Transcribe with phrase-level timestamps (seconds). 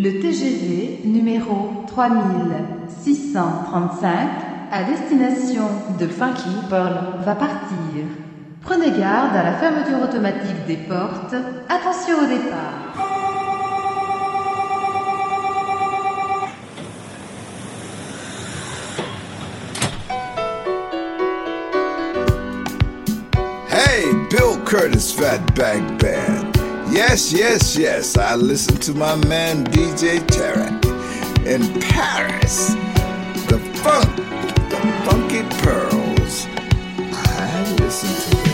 [0.00, 4.10] Le TGV numéro 3635
[4.70, 5.64] à destination
[5.98, 8.04] de Funky Pearl va partir.
[8.62, 11.34] Prenez garde à la fermeture automatique des portes.
[11.68, 12.94] Attention au départ.
[23.68, 26.47] Hey, Bill Curtis Fatback Band.
[26.90, 30.84] Yes, yes, yes, I listen to my man DJ Tarek
[31.46, 32.74] in Paris.
[33.46, 34.16] The funk,
[34.70, 36.46] the funky pearls.
[37.12, 38.47] I listen to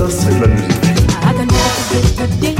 [0.00, 2.59] ça c'est de la musique.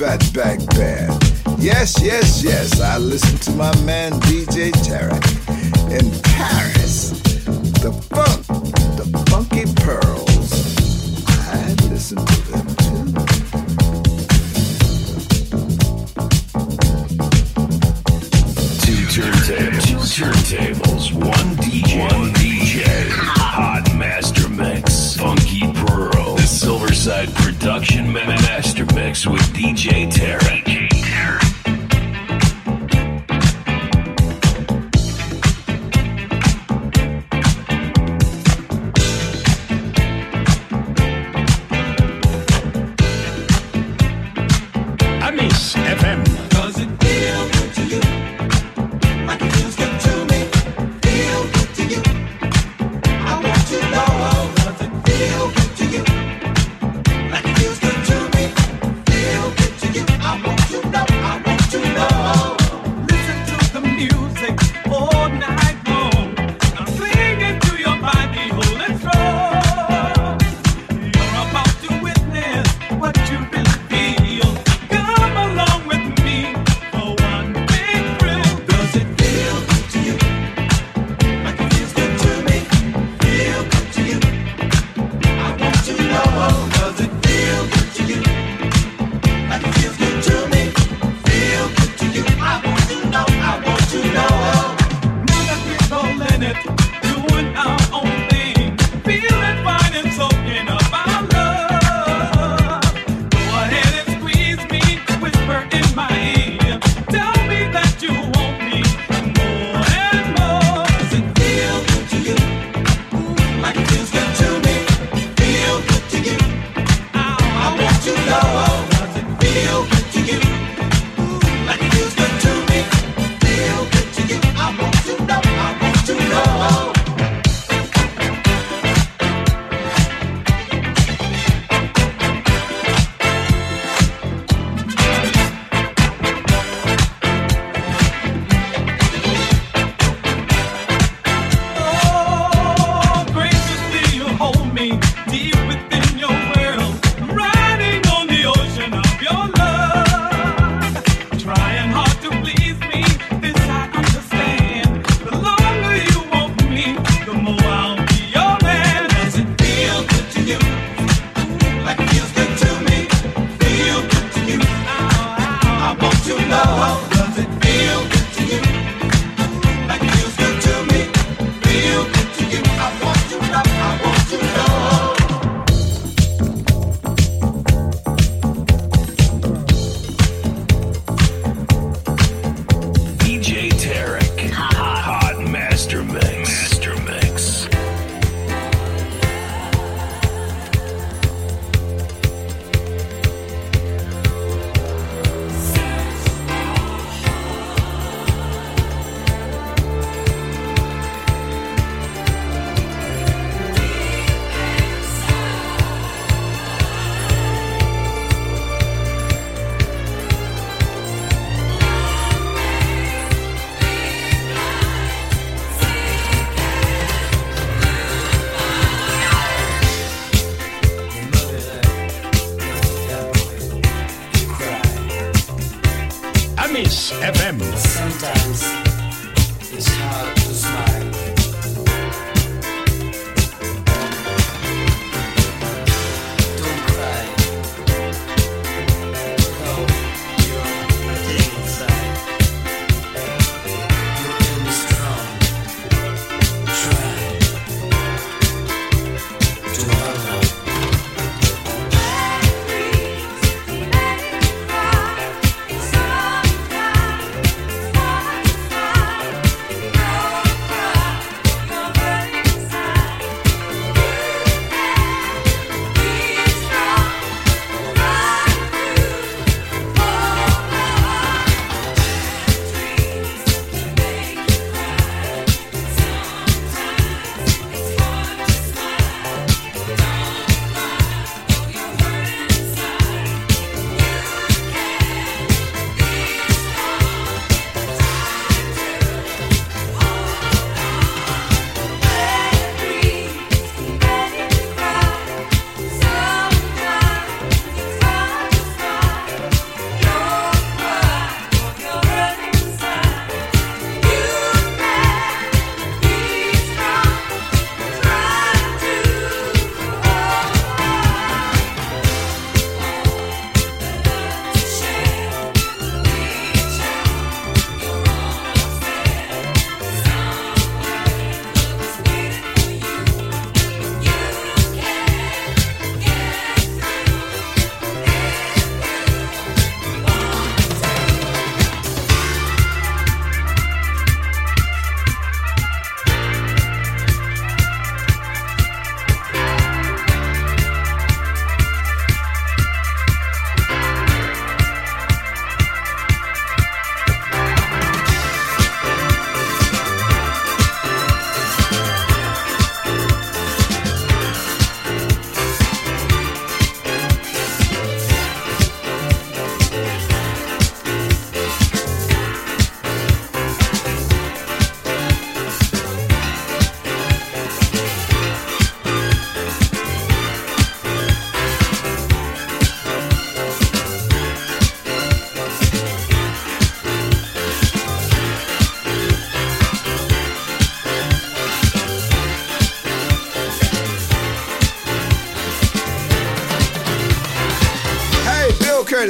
[0.00, 1.62] Fatback Band.
[1.62, 5.26] Yes, yes, yes, I listen to my man DJ Tarek
[5.90, 7.10] in Paris.
[7.82, 8.46] The funk,
[8.96, 10.54] the funky pearls.
[11.28, 12.16] I listen.
[12.16, 12.39] to
[29.60, 30.19] DJ T.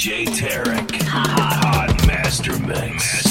[0.00, 1.02] DJ Tarek.
[1.02, 2.06] Hot Mix.
[2.06, 3.29] Master Mix.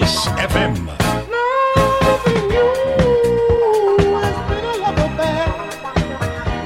[0.00, 0.74] Kiss FM.
[0.88, 2.68] Loving you
[4.18, 5.46] has been a love affair.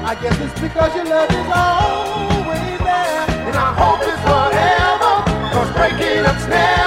[0.03, 3.25] I guess it's because your love is always there.
[3.47, 5.13] And I hope it's forever,
[5.53, 6.78] cause breaking up's never.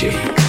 [0.00, 0.39] DJ.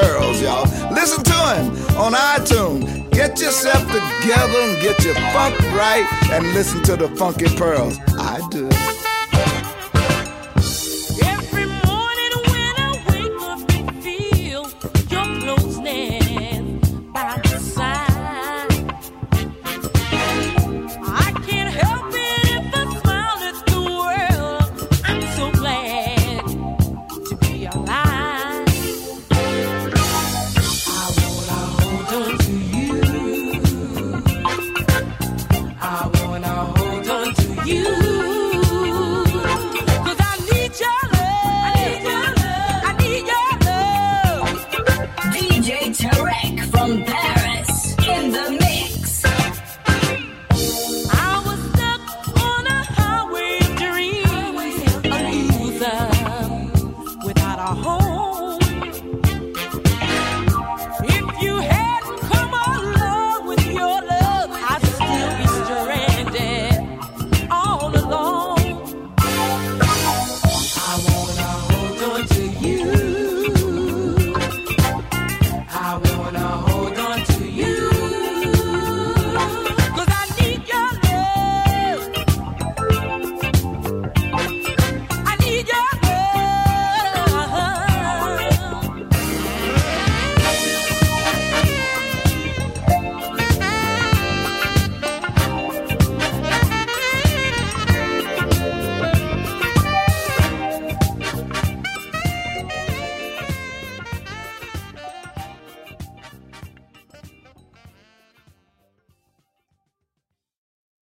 [0.00, 0.64] Pearls, y'all.
[0.92, 1.66] Listen to him
[1.96, 3.10] on iTunes.
[3.10, 7.98] Get yourself together and get your funk right and listen to the funky pearls.
[8.18, 8.68] I do.